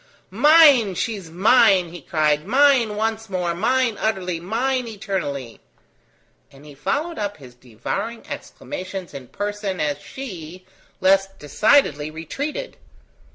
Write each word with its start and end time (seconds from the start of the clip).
"Mine! 0.31 0.95
She 0.95 1.13
is 1.15 1.29
mine!" 1.29 1.89
he 1.89 2.01
cried: 2.01 2.47
"mine 2.47 2.95
once 2.95 3.29
more! 3.29 3.53
mine 3.53 3.97
utterly! 3.99 4.39
mine 4.39 4.87
eternally!" 4.87 5.59
and 6.51 6.65
he 6.65 6.73
followed 6.73 7.19
up 7.19 7.37
his 7.37 7.53
devouring 7.53 8.25
exclamations 8.27 9.13
in 9.13 9.27
person 9.27 9.79
as 9.79 9.99
she, 9.99 10.65
less 11.01 11.27
decidedly, 11.27 12.09
retreated. 12.09 12.77